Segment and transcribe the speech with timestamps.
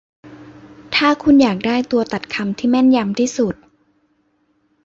[0.95, 3.55] ถ้าคุณอยากได้ตัวตัดคำที่แม่นยำที่สุด